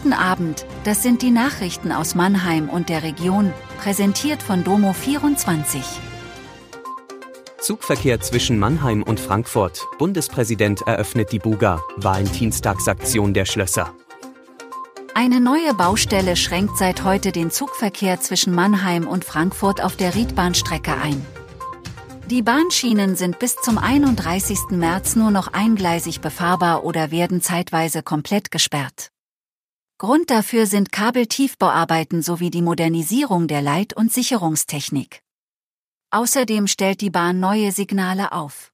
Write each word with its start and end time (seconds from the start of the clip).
Guten 0.00 0.12
Abend, 0.12 0.64
das 0.84 1.02
sind 1.02 1.22
die 1.22 1.32
Nachrichten 1.32 1.90
aus 1.90 2.14
Mannheim 2.14 2.68
und 2.68 2.88
der 2.88 3.02
Region, 3.02 3.52
präsentiert 3.80 4.44
von 4.44 4.62
Domo 4.62 4.92
24. 4.92 5.82
Zugverkehr 7.60 8.20
zwischen 8.20 8.60
Mannheim 8.60 9.02
und 9.02 9.18
Frankfurt. 9.18 9.84
Bundespräsident 9.98 10.82
eröffnet 10.82 11.32
die 11.32 11.40
Buga, 11.40 11.82
Valentinstagsaktion 11.96 13.34
der 13.34 13.44
Schlösser. 13.44 13.92
Eine 15.14 15.40
neue 15.40 15.74
Baustelle 15.74 16.36
schränkt 16.36 16.78
seit 16.78 17.02
heute 17.02 17.32
den 17.32 17.50
Zugverkehr 17.50 18.20
zwischen 18.20 18.54
Mannheim 18.54 19.04
und 19.08 19.24
Frankfurt 19.24 19.82
auf 19.82 19.96
der 19.96 20.14
Riedbahnstrecke 20.14 20.92
ein. 20.94 21.26
Die 22.26 22.42
Bahnschienen 22.42 23.16
sind 23.16 23.40
bis 23.40 23.56
zum 23.56 23.78
31. 23.78 24.58
März 24.70 25.16
nur 25.16 25.32
noch 25.32 25.48
eingleisig 25.52 26.20
befahrbar 26.20 26.84
oder 26.84 27.10
werden 27.10 27.42
zeitweise 27.42 28.04
komplett 28.04 28.52
gesperrt. 28.52 29.10
Grund 29.98 30.30
dafür 30.30 30.66
sind 30.66 30.92
Kabeltiefbauarbeiten 30.92 32.22
sowie 32.22 32.50
die 32.50 32.62
Modernisierung 32.62 33.48
der 33.48 33.62
Leit- 33.62 33.94
und 33.94 34.12
Sicherungstechnik. 34.12 35.24
Außerdem 36.12 36.68
stellt 36.68 37.00
die 37.00 37.10
Bahn 37.10 37.40
neue 37.40 37.72
Signale 37.72 38.30
auf. 38.30 38.72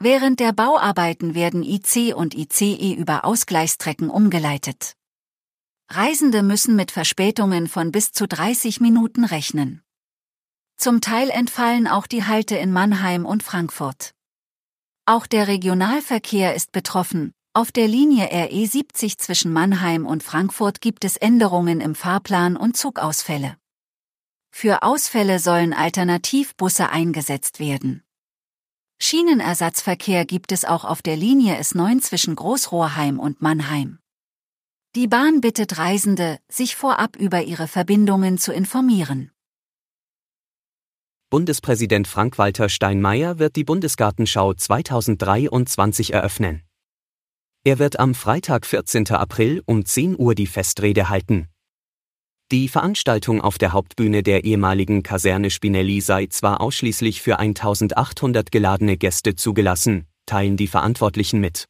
Während 0.00 0.40
der 0.40 0.52
Bauarbeiten 0.52 1.36
werden 1.36 1.62
IC 1.62 2.16
und 2.16 2.34
ICE 2.34 2.94
über 2.94 3.24
Ausgleichstrecken 3.24 4.10
umgeleitet. 4.10 4.96
Reisende 5.88 6.42
müssen 6.42 6.74
mit 6.74 6.90
Verspätungen 6.90 7.68
von 7.68 7.92
bis 7.92 8.10
zu 8.10 8.26
30 8.26 8.80
Minuten 8.80 9.24
rechnen. 9.24 9.82
Zum 10.76 11.00
Teil 11.00 11.30
entfallen 11.30 11.86
auch 11.86 12.08
die 12.08 12.24
Halte 12.24 12.56
in 12.56 12.72
Mannheim 12.72 13.24
und 13.24 13.44
Frankfurt. 13.44 14.16
Auch 15.06 15.28
der 15.28 15.46
Regionalverkehr 15.46 16.56
ist 16.56 16.72
betroffen, 16.72 17.34
auf 17.54 17.70
der 17.70 17.86
Linie 17.86 18.28
RE 18.32 18.66
70 18.66 19.16
zwischen 19.18 19.52
Mannheim 19.52 20.06
und 20.06 20.24
Frankfurt 20.24 20.80
gibt 20.80 21.04
es 21.04 21.16
Änderungen 21.16 21.80
im 21.80 21.94
Fahrplan 21.94 22.56
und 22.56 22.76
Zugausfälle. 22.76 23.56
Für 24.50 24.82
Ausfälle 24.82 25.38
sollen 25.38 25.72
Alternativbusse 25.72 26.90
eingesetzt 26.90 27.60
werden. 27.60 28.02
Schienenersatzverkehr 29.00 30.24
gibt 30.24 30.50
es 30.50 30.64
auch 30.64 30.84
auf 30.84 31.00
der 31.00 31.16
Linie 31.16 31.56
S9 31.60 32.00
zwischen 32.00 32.34
Großrohrheim 32.34 33.20
und 33.20 33.40
Mannheim. 33.40 34.00
Die 34.96 35.06
Bahn 35.06 35.40
bittet 35.40 35.78
Reisende, 35.78 36.38
sich 36.48 36.74
vorab 36.74 37.14
über 37.14 37.42
ihre 37.42 37.68
Verbindungen 37.68 38.36
zu 38.38 38.52
informieren. 38.52 39.30
Bundespräsident 41.30 42.08
Frank-Walter 42.08 42.68
Steinmeier 42.68 43.38
wird 43.38 43.54
die 43.54 43.64
Bundesgartenschau 43.64 44.54
2023 44.54 46.12
eröffnen. 46.12 46.63
Er 47.66 47.78
wird 47.78 47.98
am 47.98 48.14
Freitag 48.14 48.66
14. 48.66 49.10
April 49.12 49.62
um 49.64 49.86
10 49.86 50.18
Uhr 50.18 50.34
die 50.34 50.46
Festrede 50.46 51.08
halten. 51.08 51.48
Die 52.52 52.68
Veranstaltung 52.68 53.40
auf 53.40 53.56
der 53.56 53.72
Hauptbühne 53.72 54.22
der 54.22 54.44
ehemaligen 54.44 55.02
Kaserne 55.02 55.48
Spinelli 55.48 56.02
sei 56.02 56.26
zwar 56.26 56.60
ausschließlich 56.60 57.22
für 57.22 57.38
1800 57.38 58.52
geladene 58.52 58.98
Gäste 58.98 59.34
zugelassen, 59.34 60.06
teilen 60.26 60.58
die 60.58 60.66
Verantwortlichen 60.66 61.40
mit. 61.40 61.64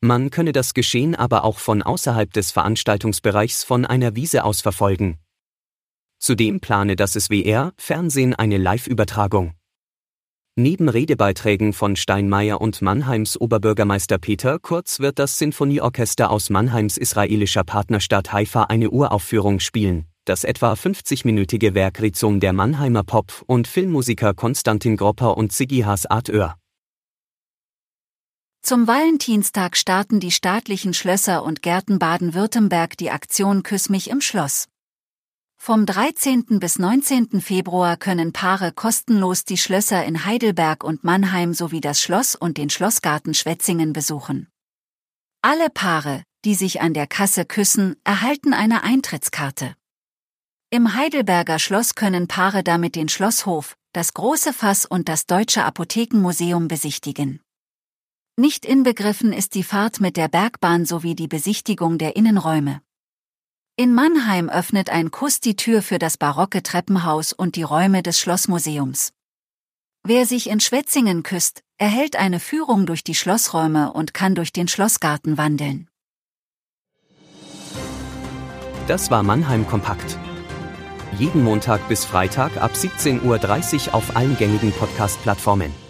Man 0.00 0.30
könne 0.30 0.50
das 0.50 0.74
Geschehen 0.74 1.14
aber 1.14 1.44
auch 1.44 1.60
von 1.60 1.82
außerhalb 1.82 2.32
des 2.32 2.50
Veranstaltungsbereichs 2.50 3.62
von 3.62 3.86
einer 3.86 4.16
Wiese 4.16 4.42
aus 4.42 4.60
verfolgen. 4.60 5.18
Zudem 6.18 6.58
plane 6.58 6.96
das 6.96 7.12
SWR 7.12 7.72
Fernsehen 7.76 8.34
eine 8.34 8.58
Live-Übertragung. 8.58 9.54
Neben 10.58 10.88
Redebeiträgen 10.88 11.74
von 11.74 11.96
Steinmeier 11.96 12.62
und 12.62 12.80
Mannheims 12.80 13.38
Oberbürgermeister 13.38 14.16
Peter 14.16 14.58
Kurz 14.58 15.00
wird 15.00 15.18
das 15.18 15.36
Sinfonieorchester 15.36 16.30
aus 16.30 16.48
Mannheims 16.48 16.96
israelischer 16.96 17.62
Partnerstadt 17.62 18.32
Haifa 18.32 18.62
eine 18.62 18.88
Uraufführung 18.88 19.60
spielen. 19.60 20.06
Das 20.24 20.44
etwa 20.44 20.72
50-minütige 20.72 21.74
Werk 21.74 22.00
Rizum 22.00 22.40
der 22.40 22.54
Mannheimer 22.54 23.04
Pop- 23.04 23.44
und 23.46 23.68
Filmmusiker 23.68 24.32
Konstantin 24.32 24.96
Gropper 24.96 25.36
und 25.36 25.52
Siggi 25.52 25.80
Haas 25.80 26.06
Artör. 26.06 26.56
Zum 28.62 28.86
Valentinstag 28.88 29.76
starten 29.76 30.20
die 30.20 30.32
staatlichen 30.32 30.94
Schlösser 30.94 31.44
und 31.44 31.60
Gärten 31.60 31.98
Baden-Württemberg 31.98 32.96
die 32.96 33.10
Aktion 33.10 33.62
Küss 33.62 33.90
mich 33.90 34.08
im 34.08 34.22
Schloss. 34.22 34.68
Vom 35.66 35.84
13. 35.84 36.60
bis 36.60 36.78
19. 36.78 37.40
Februar 37.40 37.96
können 37.96 38.32
Paare 38.32 38.70
kostenlos 38.70 39.44
die 39.44 39.56
Schlösser 39.56 40.04
in 40.04 40.24
Heidelberg 40.24 40.84
und 40.84 41.02
Mannheim 41.02 41.54
sowie 41.54 41.80
das 41.80 42.00
Schloss 42.00 42.36
und 42.36 42.56
den 42.56 42.70
Schlossgarten 42.70 43.34
Schwetzingen 43.34 43.92
besuchen. 43.92 44.46
Alle 45.42 45.68
Paare, 45.68 46.22
die 46.44 46.54
sich 46.54 46.82
an 46.82 46.94
der 46.94 47.08
Kasse 47.08 47.44
küssen, 47.44 47.96
erhalten 48.04 48.54
eine 48.54 48.84
Eintrittskarte. 48.84 49.74
Im 50.70 50.94
Heidelberger 50.94 51.58
Schloss 51.58 51.96
können 51.96 52.28
Paare 52.28 52.62
damit 52.62 52.94
den 52.94 53.08
Schlosshof, 53.08 53.76
das 53.92 54.14
große 54.14 54.52
Fass 54.52 54.86
und 54.86 55.08
das 55.08 55.26
Deutsche 55.26 55.64
Apothekenmuseum 55.64 56.68
besichtigen. 56.68 57.40
Nicht 58.36 58.64
inbegriffen 58.64 59.32
ist 59.32 59.56
die 59.56 59.64
Fahrt 59.64 60.00
mit 60.00 60.16
der 60.16 60.28
Bergbahn 60.28 60.84
sowie 60.84 61.16
die 61.16 61.26
Besichtigung 61.26 61.98
der 61.98 62.14
Innenräume. 62.14 62.82
In 63.78 63.92
Mannheim 63.92 64.48
öffnet 64.48 64.88
ein 64.88 65.10
Kuss 65.10 65.40
die 65.40 65.54
Tür 65.54 65.82
für 65.82 65.98
das 65.98 66.16
barocke 66.16 66.62
Treppenhaus 66.62 67.34
und 67.34 67.56
die 67.56 67.62
Räume 67.62 68.02
des 68.02 68.18
Schlossmuseums. 68.18 69.12
Wer 70.02 70.24
sich 70.24 70.48
in 70.48 70.60
Schwetzingen 70.60 71.22
küsst, 71.22 71.60
erhält 71.76 72.16
eine 72.16 72.40
Führung 72.40 72.86
durch 72.86 73.04
die 73.04 73.14
Schlossräume 73.14 73.92
und 73.92 74.14
kann 74.14 74.34
durch 74.34 74.50
den 74.50 74.66
Schlossgarten 74.66 75.36
wandeln. 75.36 75.88
Das 78.86 79.10
war 79.10 79.22
Mannheim 79.22 79.66
Kompakt. 79.66 80.16
Jeden 81.18 81.44
Montag 81.44 81.86
bis 81.86 82.06
Freitag 82.06 82.56
ab 82.56 82.72
17.30 82.72 83.88
Uhr 83.88 83.94
auf 83.94 84.16
allen 84.16 84.38
gängigen 84.38 84.72
Podcast-Plattformen. 84.72 85.85